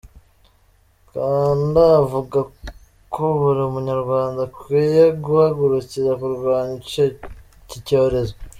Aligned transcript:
Kabanda 1.09 1.81
avuga 2.03 2.39
ko 3.13 3.23
buri 3.39 3.63
munyarwanda 3.73 4.39
akwiye 4.47 5.03
guhagurukira 5.23 6.11
kurwanya 6.19 6.75
iki 7.67 7.77
cyorezo. 7.87 8.35